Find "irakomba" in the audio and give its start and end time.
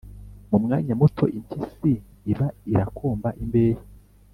2.71-3.29